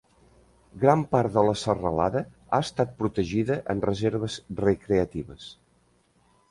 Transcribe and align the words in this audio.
Gran 0.83 1.03
part 1.11 1.35
de 1.35 1.43
la 1.49 1.53
serralada 1.63 2.23
ha 2.55 2.63
estat 2.69 2.97
protegida 3.03 3.59
en 3.75 3.87
reserves 3.91 4.43
recreatives. 4.65 5.51